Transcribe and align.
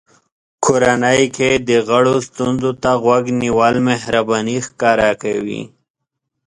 کورنۍ 0.65 1.23
کې 1.35 1.49
د 1.67 1.69
غړو 1.87 2.15
ستونزو 2.29 2.71
ته 2.83 2.91
غوږ 3.03 3.23
نیول 3.41 3.75
مهرباني 3.89 4.57
ښکاره 4.67 5.11
کوي. 5.23 5.63